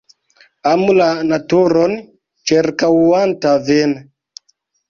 Amu 0.69 0.95
la 0.99 1.09
naturon 1.33 1.93
ĉirkaŭanta 2.53 3.55
vin. 3.69 3.95